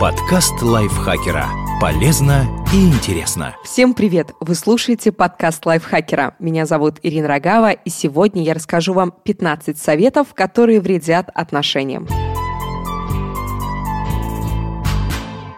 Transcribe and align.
Подкаст 0.00 0.62
лайфхакера. 0.62 1.50
Полезно 1.78 2.46
и 2.72 2.88
интересно. 2.88 3.54
Всем 3.62 3.92
привет! 3.92 4.32
Вы 4.40 4.54
слушаете 4.54 5.12
подкаст 5.12 5.66
лайфхакера. 5.66 6.36
Меня 6.38 6.64
зовут 6.64 6.96
Ирина 7.02 7.28
Рогава, 7.28 7.72
и 7.72 7.90
сегодня 7.90 8.42
я 8.42 8.54
расскажу 8.54 8.94
вам 8.94 9.12
15 9.12 9.76
советов, 9.76 10.28
которые 10.32 10.80
вредят 10.80 11.28
отношениям. 11.34 12.08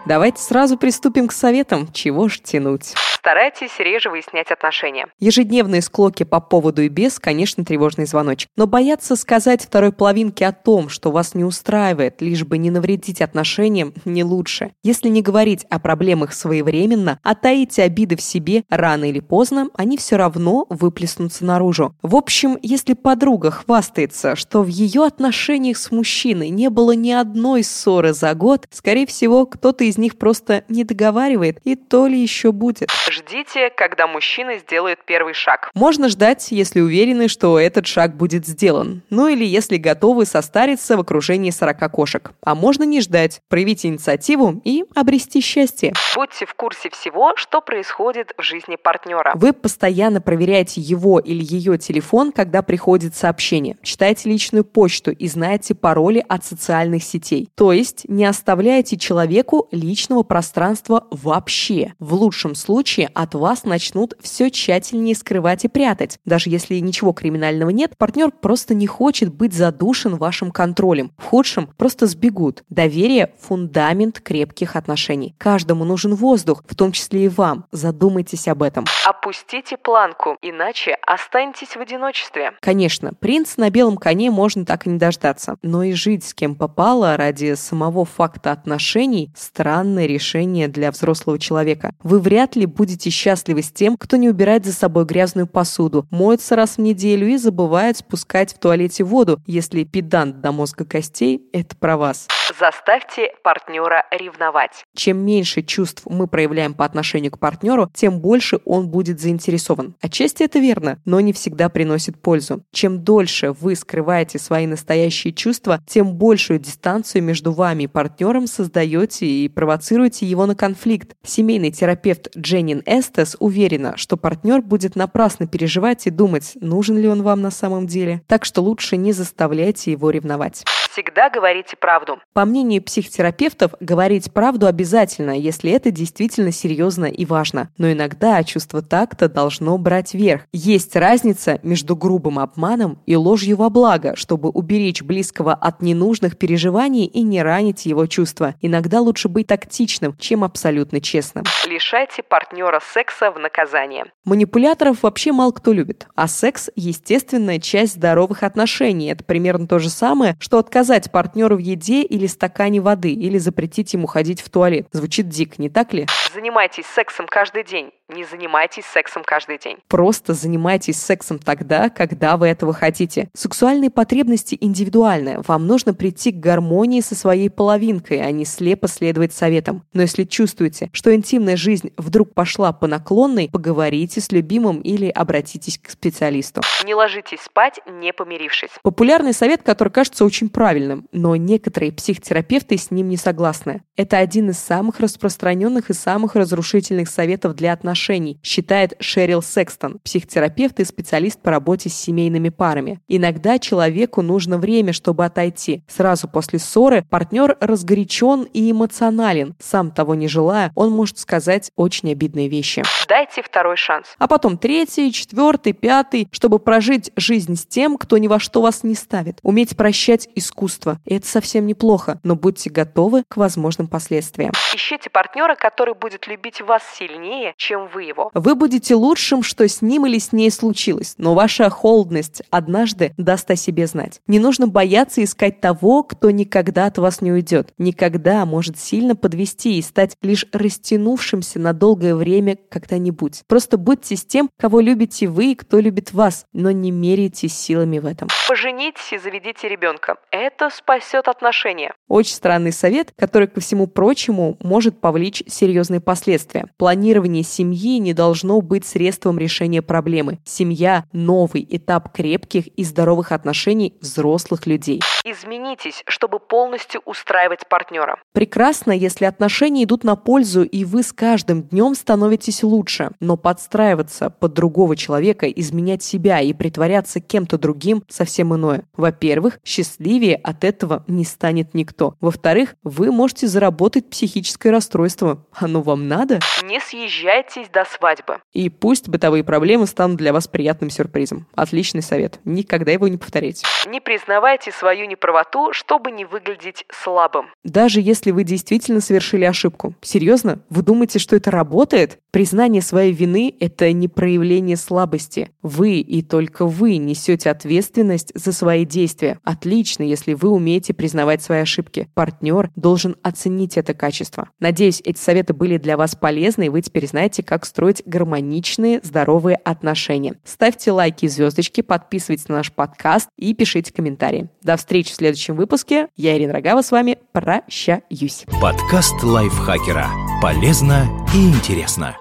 Давайте 0.05 0.41
сразу 0.41 0.77
приступим 0.77 1.29
к 1.29 1.31
советам. 1.31 1.87
Чего 1.93 2.27
ж 2.27 2.41
тянуть? 2.41 2.95
Старайтесь 3.23 3.79
реже 3.79 4.09
выяснять 4.09 4.51
отношения. 4.51 5.07
Ежедневные 5.17 5.81
склоки 5.81 6.23
по 6.23 6.41
поводу 6.41 6.81
и 6.81 6.89
без, 6.89 7.19
конечно, 7.19 7.63
тревожный 7.63 8.05
звоночек. 8.05 8.49
Но 8.57 8.67
бояться 8.67 9.15
сказать 9.15 9.63
второй 9.63 9.93
половинке 9.93 10.45
о 10.45 10.51
том, 10.51 10.89
что 10.89 11.09
вас 11.09 11.33
не 11.33 11.45
устраивает, 11.45 12.21
лишь 12.21 12.43
бы 12.43 12.57
не 12.57 12.69
навредить 12.69 13.21
отношениям, 13.21 13.93
не 14.03 14.25
лучше. 14.25 14.73
Если 14.83 15.07
не 15.07 15.21
говорить 15.21 15.65
о 15.69 15.79
проблемах 15.79 16.33
своевременно, 16.33 17.17
а 17.23 17.33
таите 17.33 17.83
обиды 17.83 18.17
в 18.17 18.21
себе, 18.21 18.65
рано 18.69 19.05
или 19.05 19.21
поздно 19.21 19.69
они 19.73 19.95
все 19.95 20.17
равно 20.17 20.65
выплеснутся 20.67 21.45
наружу. 21.45 21.95
В 22.01 22.17
общем, 22.17 22.57
если 22.61 22.93
подруга 22.93 23.51
хвастается, 23.51 24.35
что 24.35 24.63
в 24.63 24.67
ее 24.67 25.05
отношениях 25.05 25.77
с 25.77 25.91
мужчиной 25.91 26.49
не 26.49 26.69
было 26.69 26.91
ни 26.91 27.11
одной 27.11 27.63
ссоры 27.63 28.11
за 28.11 28.33
год, 28.33 28.67
скорее 28.69 29.07
всего, 29.07 29.45
кто-то 29.45 29.85
из 29.85 29.97
них 29.97 30.17
просто 30.17 30.65
не 30.67 30.83
договаривает, 30.83 31.61
и 31.63 31.77
то 31.77 32.07
ли 32.07 32.21
еще 32.21 32.51
будет. 32.51 32.89
Ждите, 33.13 33.69
когда 33.69 34.07
мужчина 34.07 34.57
сделает 34.57 35.05
первый 35.05 35.35
шаг. 35.35 35.69
Можно 35.75 36.09
ждать, 36.09 36.47
если 36.49 36.81
уверены, 36.81 37.27
что 37.27 37.59
этот 37.59 37.85
шаг 37.85 38.17
будет 38.17 38.47
сделан. 38.47 39.03
Ну 39.11 39.27
или 39.27 39.45
если 39.45 39.77
готовы 39.77 40.25
состариться 40.25 40.97
в 40.97 41.01
окружении 41.01 41.51
40 41.51 41.91
кошек. 41.91 42.31
А 42.41 42.55
можно 42.55 42.81
не 42.83 43.01
ждать, 43.01 43.41
проявить 43.49 43.85
инициативу 43.85 44.59
и 44.63 44.83
обрести 44.95 45.41
счастье. 45.41 45.93
Будьте 46.15 46.47
в 46.47 46.55
курсе 46.55 46.89
всего, 46.89 47.35
что 47.35 47.61
происходит 47.61 48.33
в 48.35 48.41
жизни 48.41 48.77
партнера. 48.77 49.33
Вы 49.35 49.53
постоянно 49.53 50.19
проверяете 50.19 50.81
его 50.81 51.19
или 51.19 51.43
ее 51.43 51.77
телефон, 51.77 52.31
когда 52.31 52.63
приходит 52.63 53.15
сообщение. 53.15 53.77
Читайте 53.83 54.27
личную 54.27 54.65
почту 54.65 55.11
и 55.11 55.27
знаете 55.27 55.75
пароли 55.75 56.25
от 56.27 56.45
социальных 56.45 57.03
сетей. 57.03 57.47
То 57.53 57.73
есть 57.73 58.09
не 58.09 58.25
оставляйте 58.25 58.97
человеку 58.97 59.67
личного 59.71 60.23
пространства 60.23 61.05
вообще. 61.11 61.93
В 61.99 62.15
лучшем 62.15 62.55
случае 62.55 63.02
случае 63.03 63.09
от 63.13 63.35
вас 63.35 63.63
начнут 63.63 64.13
все 64.21 64.49
тщательнее 64.49 65.15
скрывать 65.15 65.65
и 65.65 65.67
прятать. 65.67 66.17
Даже 66.25 66.49
если 66.49 66.75
ничего 66.79 67.13
криминального 67.13 67.69
нет, 67.69 67.97
партнер 67.97 68.31
просто 68.31 68.73
не 68.73 68.87
хочет 68.87 69.33
быть 69.33 69.53
задушен 69.53 70.15
вашим 70.15 70.51
контролем. 70.51 71.11
В 71.17 71.25
худшем 71.25 71.69
просто 71.77 72.07
сбегут. 72.07 72.63
Доверие– 72.69 73.33
фундамент 73.41 74.19
крепких 74.19 74.75
отношений. 74.75 75.35
Каждому 75.37 75.85
нужен 75.85 76.15
воздух, 76.15 76.63
в 76.67 76.75
том 76.75 76.91
числе 76.91 77.25
и 77.25 77.29
вам. 77.29 77.65
Задумайтесь 77.71 78.47
об 78.47 78.63
этом. 78.63 78.85
Опустите 79.05 79.77
планку, 79.77 80.37
иначе 80.41 80.97
останетесь 81.05 81.75
в 81.75 81.79
одиночестве. 81.79 82.51
Конечно, 82.59 83.13
принц 83.13 83.57
на 83.57 83.69
белом 83.69 83.97
коне 83.97 84.31
можно 84.31 84.65
так 84.65 84.87
и 84.87 84.89
не 84.89 84.97
дождаться. 84.97 85.57
Но 85.61 85.83
и 85.83 85.93
жить 85.93 86.23
с 86.23 86.33
кем 86.33 86.55
попало 86.55 87.17
ради 87.17 87.55
самого 87.55 88.05
факта 88.05 88.51
отношений– 88.51 89.31
странное 89.35 90.05
решение 90.05 90.67
для 90.67 90.91
взрослого 90.91 91.39
человека. 91.39 91.93
Вы 92.03 92.19
вряд 92.19 92.55
ли 92.55 92.65
будете 92.65 92.92
будете 92.93 93.09
счастливы 93.09 93.63
с 93.63 93.71
тем, 93.71 93.97
кто 93.97 94.17
не 94.17 94.29
убирает 94.29 94.65
за 94.65 94.71
собой 94.71 95.05
грязную 95.05 95.47
посуду, 95.47 96.05
моется 96.11 96.55
раз 96.55 96.77
в 96.77 96.81
неделю 96.81 97.27
и 97.27 97.37
забывает 97.37 97.97
спускать 97.97 98.53
в 98.53 98.59
туалете 98.59 99.03
воду, 99.03 99.41
если 99.47 99.83
педант 99.83 100.41
до 100.41 100.51
мозга 100.51 100.85
костей– 100.85 101.41
это 101.53 101.75
про 101.75 101.97
вас. 101.97 102.27
Заставьте 102.59 103.31
партнера 103.43 104.05
ревновать. 104.11 104.85
Чем 104.95 105.25
меньше 105.25 105.63
чувств 105.63 106.03
мы 106.05 106.27
проявляем 106.27 106.75
по 106.75 106.85
отношению 106.85 107.31
к 107.31 107.39
партнеру, 107.39 107.89
тем 107.95 108.19
больше 108.19 108.59
он 108.63 108.89
будет 108.89 109.19
заинтересован. 109.19 109.95
Отчасти 109.99 110.43
это 110.43 110.59
верно, 110.59 110.99
но 111.03 111.19
не 111.19 111.33
всегда 111.33 111.69
приносит 111.69 112.21
пользу. 112.21 112.63
Чем 112.71 113.03
дольше 113.03 113.53
вы 113.53 113.75
скрываете 113.75 114.37
свои 114.37 114.67
настоящие 114.67 115.33
чувства, 115.33 115.81
тем 115.87 116.13
большую 116.13 116.59
дистанцию 116.59 117.23
между 117.23 117.53
вами 117.53 117.83
и 117.83 117.87
партнером 117.87 118.45
создаете 118.45 119.25
и 119.25 119.49
провоцируете 119.49 120.27
его 120.27 120.45
на 120.45 120.55
конфликт. 120.55 121.15
Семейный 121.23 121.71
терапевт 121.71 122.29
Дженнин 122.37 122.82
Эстес 122.85 123.35
уверена, 123.39 123.97
что 123.97 124.17
партнер 124.17 124.61
будет 124.61 124.95
напрасно 124.95 125.47
переживать 125.47 126.07
и 126.07 126.09
думать, 126.09 126.53
нужен 126.59 126.97
ли 126.97 127.07
он 127.07 127.23
вам 127.23 127.41
на 127.41 127.51
самом 127.51 127.87
деле. 127.87 128.21
Так 128.27 128.45
что 128.45 128.61
лучше 128.61 128.97
не 128.97 129.13
заставляйте 129.13 129.91
его 129.91 130.09
ревновать. 130.09 130.63
Всегда 130.93 131.31
говорите 131.31 131.75
правду. 131.75 132.19
По 132.33 132.45
мнению 132.45 132.83
психотерапевтов, 132.83 133.71
говорить 133.79 134.31
правду 134.31 134.67
обязательно, 134.67 135.31
если 135.31 135.71
это 135.71 135.89
действительно 135.89 136.51
серьезно 136.51 137.05
и 137.05 137.25
важно. 137.25 137.71
Но 137.79 137.91
иногда 137.91 138.43
чувство 138.43 138.83
такта 138.83 139.27
должно 139.27 139.75
брать 139.79 140.13
верх. 140.13 140.43
Есть 140.51 140.95
разница 140.95 141.59
между 141.63 141.95
грубым 141.95 142.37
обманом 142.37 142.99
и 143.07 143.15
ложью 143.15 143.57
во 143.57 143.71
благо, 143.71 144.15
чтобы 144.15 144.49
уберечь 144.49 145.01
близкого 145.01 145.55
от 145.55 145.81
ненужных 145.81 146.37
переживаний 146.37 147.05
и 147.05 147.23
не 147.23 147.41
ранить 147.41 147.87
его 147.87 148.05
чувства. 148.05 148.53
Иногда 148.61 149.01
лучше 149.01 149.29
быть 149.29 149.47
тактичным, 149.47 150.15
чем 150.19 150.43
абсолютно 150.43 151.01
честным. 151.01 151.43
Лишайте 151.67 152.21
партнера 152.21 152.79
секса 152.93 153.31
в 153.31 153.39
наказание. 153.39 154.05
Манипуляторов 154.25 155.01
вообще 155.01 155.31
мало 155.31 155.53
кто 155.53 155.73
любит, 155.73 156.05
а 156.13 156.27
секс– 156.27 156.69
естественная 156.75 157.57
часть 157.57 157.95
здоровых 157.95 158.43
отношений. 158.43 159.07
Это 159.07 159.23
примерно 159.23 159.65
то 159.65 159.79
же 159.79 159.89
самое, 159.89 160.35
что 160.39 160.59
отказать 160.83 161.11
партнеру 161.11 161.55
в 161.55 161.59
еде 161.59 162.03
или 162.03 162.27
стакане 162.27 162.81
воды, 162.81 163.13
или 163.13 163.37
запретить 163.37 163.93
ему 163.93 164.05
ходить 164.05 164.41
в 164.41 164.49
туалет. 164.49 164.87
Звучит 164.91 165.29
дико, 165.29 165.55
не 165.57 165.69
так 165.69 165.93
ли? 165.93 166.07
Занимайтесь 166.33 166.85
сексом 166.85 167.25
каждый 167.25 167.63
день 167.63 167.91
не 168.13 168.25
занимайтесь 168.25 168.85
сексом 168.85 169.23
каждый 169.23 169.57
день. 169.57 169.77
Просто 169.87 170.33
занимайтесь 170.33 171.01
сексом 171.01 171.39
тогда, 171.39 171.89
когда 171.89 172.37
вы 172.37 172.47
этого 172.47 172.73
хотите. 172.73 173.29
Сексуальные 173.33 173.89
потребности 173.89 174.57
индивидуальны. 174.59 175.41
Вам 175.47 175.67
нужно 175.67 175.93
прийти 175.93 176.31
к 176.31 176.35
гармонии 176.35 177.01
со 177.01 177.15
своей 177.15 177.49
половинкой, 177.49 178.21
а 178.21 178.31
не 178.31 178.45
слепо 178.45 178.87
следовать 178.87 179.33
советам. 179.33 179.83
Но 179.93 180.01
если 180.01 180.23
чувствуете, 180.23 180.89
что 180.93 181.13
интимная 181.13 181.55
жизнь 181.55 181.91
вдруг 181.97 182.33
пошла 182.33 182.71
по 182.71 182.87
наклонной, 182.87 183.49
поговорите 183.51 184.21
с 184.21 184.31
любимым 184.31 184.79
или 184.81 185.09
обратитесь 185.09 185.77
к 185.77 185.89
специалисту. 185.89 186.61
Не 186.85 186.93
ложитесь 186.93 187.41
спать, 187.41 187.79
не 187.87 188.13
помирившись. 188.13 188.69
Популярный 188.83 189.33
совет, 189.33 189.63
который 189.63 189.89
кажется 189.89 190.25
очень 190.25 190.49
правильным, 190.49 190.72
но 191.11 191.35
некоторые 191.35 191.91
психотерапевты 191.91 192.77
с 192.77 192.91
ним 192.91 193.09
не 193.09 193.17
согласны. 193.17 193.83
Это 193.95 194.17
один 194.17 194.49
из 194.49 194.59
самых 194.59 194.99
распространенных 194.99 195.89
и 195.89 195.93
самых 195.93 196.35
разрушительных 196.35 197.09
советов 197.09 197.55
для 197.55 197.73
отношений 197.73 197.93
отношений, 197.93 198.39
считает 198.43 198.93
Шерил 198.99 199.41
Секстон, 199.41 199.99
психотерапевт 200.03 200.79
и 200.79 200.85
специалист 200.85 201.39
по 201.41 201.51
работе 201.51 201.89
с 201.89 201.93
семейными 201.93 202.49
парами. 202.49 202.99
Иногда 203.07 203.59
человеку 203.59 204.21
нужно 204.21 204.57
время, 204.57 204.93
чтобы 204.93 205.25
отойти. 205.25 205.83
Сразу 205.87 206.27
после 206.27 206.59
ссоры 206.59 207.03
партнер 207.09 207.57
разгорячен 207.59 208.43
и 208.53 208.71
эмоционален. 208.71 209.55
Сам 209.59 209.91
того 209.91 210.15
не 210.15 210.27
желая, 210.27 210.71
он 210.75 210.91
может 210.91 211.19
сказать 211.19 211.71
очень 211.75 212.11
обидные 212.11 212.49
вещи. 212.49 212.83
Дайте 213.07 213.41
второй 213.43 213.77
шанс. 213.77 214.07
А 214.17 214.27
потом 214.27 214.57
третий, 214.57 215.11
четвертый, 215.11 215.73
пятый, 215.73 216.27
чтобы 216.31 216.59
прожить 216.59 217.11
жизнь 217.15 217.55
с 217.55 217.65
тем, 217.65 217.97
кто 217.97 218.17
ни 218.17 218.27
во 218.27 218.39
что 218.39 218.61
вас 218.61 218.83
не 218.83 218.95
ставит. 218.95 219.39
Уметь 219.43 219.77
прощать 219.77 220.27
искусство. 220.35 220.62
И 221.05 221.15
это 221.15 221.27
совсем 221.27 221.65
неплохо, 221.65 222.19
но 222.23 222.35
будьте 222.35 222.69
готовы 222.69 223.23
к 223.27 223.37
возможным 223.37 223.87
последствиям. 223.87 224.51
Ищите 224.73 225.09
партнера, 225.09 225.55
который 225.55 225.93
будет 225.93 226.27
любить 226.27 226.61
вас 226.61 226.81
сильнее, 226.97 227.53
чем 227.57 227.87
вы 227.93 228.03
его. 228.03 228.31
Вы 228.33 228.55
будете 228.55 228.95
лучшим, 228.95 229.43
что 229.43 229.67
с 229.67 229.81
ним 229.81 230.05
или 230.05 230.19
с 230.19 230.31
ней 230.31 230.51
случилось, 230.51 231.15
но 231.17 231.33
ваша 231.33 231.69
холодность 231.69 232.41
однажды 232.49 233.13
даст 233.17 233.49
о 233.51 233.55
себе 233.55 233.87
знать. 233.87 234.21
Не 234.27 234.39
нужно 234.39 234.67
бояться 234.67 235.23
искать 235.23 235.61
того, 235.61 236.03
кто 236.03 236.31
никогда 236.31 236.85
от 236.85 236.97
вас 236.97 237.21
не 237.21 237.31
уйдет. 237.31 237.73
Никогда 237.77 238.45
может 238.45 238.77
сильно 238.77 239.15
подвести 239.15 239.77
и 239.77 239.81
стать 239.81 240.15
лишь 240.21 240.45
растянувшимся 240.51 241.59
на 241.59 241.73
долгое 241.73 242.15
время 242.15 242.57
когда-нибудь. 242.69 243.43
Просто 243.47 243.77
будьте 243.77 244.15
с 244.15 244.25
тем, 244.25 244.49
кого 244.59 244.79
любите 244.79 245.27
вы 245.27 245.51
и 245.51 245.55
кто 245.55 245.79
любит 245.79 246.13
вас, 246.13 246.45
но 246.53 246.71
не 246.71 246.91
меряйте 246.91 247.47
силами 247.47 247.99
в 247.99 248.05
этом. 248.05 248.29
Поженитесь 248.47 249.13
и 249.13 249.17
заведите 249.17 249.67
ребенка. 249.67 250.17
Это 250.31 250.52
спасет 250.69 251.27
отношения. 251.27 251.93
Очень 252.07 252.35
странный 252.35 252.71
совет, 252.71 253.13
который, 253.17 253.47
ко 253.47 253.59
всему 253.59 253.87
прочему, 253.87 254.57
может 254.61 255.01
повлечь 255.01 255.43
серьезные 255.47 255.99
последствия. 255.99 256.65
Планирование 256.77 257.43
семьи 257.43 257.63
семьи 257.63 257.99
не 257.99 258.13
должно 258.13 258.61
быть 258.61 258.85
средством 258.85 259.39
решения 259.39 259.81
проблемы. 259.81 260.39
Семья– 260.45 261.05
новый 261.13 261.65
этап 261.69 262.13
крепких 262.13 262.67
и 262.67 262.83
здоровых 262.83 263.31
отношений 263.31 263.95
взрослых 264.01 264.65
людей. 264.67 265.01
Изменитесь, 265.25 266.03
чтобы 266.07 266.39
полностью 266.39 267.01
устраивать 267.05 267.67
партнера. 267.69 268.17
Прекрасно, 268.33 268.91
если 268.91 269.25
отношения 269.25 269.83
идут 269.85 270.03
на 270.03 270.15
пользу, 270.15 270.63
и 270.63 270.83
вы 270.83 271.03
с 271.03 271.13
каждым 271.13 271.63
днем 271.63 271.95
становитесь 271.95 272.63
лучше. 272.63 273.11
Но 273.19 273.37
подстраиваться 273.37 274.29
под 274.29 274.53
другого 274.53 274.95
человека, 274.95 275.49
изменять 275.49 276.03
себя 276.03 276.41
и 276.41 276.53
притворяться 276.53 277.19
кем-то 277.21 277.57
другим– 277.57 278.03
совсем 278.09 278.53
иное. 278.53 278.83
Во-первых, 278.95 279.59
счастливее 279.63 280.35
от 280.43 280.63
этого 280.63 281.03
не 281.07 281.25
станет 281.25 281.73
никто. 281.73 282.15
Во-вторых, 282.19 282.75
вы 282.83 283.11
можете 283.11 283.47
заработать 283.47 284.09
психическое 284.09 284.71
расстройство. 284.71 285.45
Оно 285.53 285.81
вам 285.81 286.07
надо? 286.07 286.39
Не 286.63 286.79
съезжайтесь 286.79 287.69
до 287.69 287.85
свадьбы. 287.85 288.39
И 288.53 288.69
пусть 288.69 289.09
бытовые 289.09 289.43
проблемы 289.43 289.87
станут 289.87 290.17
для 290.17 290.33
вас 290.33 290.47
приятным 290.47 290.89
сюрпризом. 290.89 291.47
Отличный 291.55 292.01
совет. 292.01 292.39
Никогда 292.45 292.91
его 292.91 293.07
не 293.07 293.17
повторяйте. 293.17 293.65
Не 293.87 293.99
признавайте 293.99 294.71
свою 294.71 295.05
неправоту, 295.07 295.73
чтобы 295.73 296.11
не 296.11 296.25
выглядеть 296.25 296.85
слабым. 296.91 297.47
Даже 297.63 298.01
если 298.01 298.31
вы 298.31 298.43
действительно 298.43 299.01
совершили 299.01 299.45
ошибку. 299.45 299.95
Серьезно? 300.01 300.59
Вы 300.69 300.83
думаете, 300.83 301.19
что 301.19 301.35
это 301.35 301.51
работает? 301.51 302.19
Признание 302.31 302.81
своей 302.81 303.13
вины– 303.13 303.55
это 303.59 303.91
не 303.91 304.07
проявление 304.07 304.75
слабости. 304.75 305.51
Вы 305.61 305.99
и 305.99 306.21
только 306.21 306.65
вы 306.65 306.97
несете 306.97 307.49
ответственность 307.49 308.31
за 308.33 308.51
свои 308.51 308.85
действия. 308.85 309.39
Отлично, 309.43 310.03
если 310.33 310.45
вы 310.45 310.49
умеете 310.49 310.93
признавать 310.93 311.41
свои 311.41 311.59
ошибки. 311.59 312.09
Партнер 312.13 312.71
должен 312.75 313.15
оценить 313.23 313.77
это 313.77 313.93
качество. 313.93 314.49
Надеюсь, 314.59 315.01
эти 315.03 315.17
советы 315.17 315.53
были 315.53 315.77
для 315.77 315.97
вас 315.97 316.15
полезны, 316.15 316.67
и 316.67 316.69
вы 316.69 316.81
теперь 316.81 317.07
знаете, 317.07 317.43
как 317.43 317.65
строить 317.65 318.01
гармоничные, 318.05 318.99
здоровые 319.03 319.57
отношения. 319.57 320.35
Ставьте 320.43 320.91
лайки 320.91 321.25
и 321.25 321.27
звездочки, 321.27 321.81
подписывайтесь 321.81 322.47
на 322.47 322.57
наш 322.57 322.71
подкаст 322.71 323.29
и 323.37 323.53
пишите 323.53 323.93
комментарии. 323.93 324.49
До 324.61 324.77
встречи 324.77 325.11
в 325.11 325.15
следующем 325.15 325.55
выпуске. 325.55 326.07
Я, 326.15 326.37
Ирина 326.37 326.53
Рогава, 326.53 326.81
с 326.81 326.91
вами 326.91 327.17
прощаюсь. 327.31 328.45
Подкаст 328.61 329.21
лайфхакера. 329.23 330.07
Полезно 330.41 331.07
и 331.33 331.49
интересно. 331.49 332.15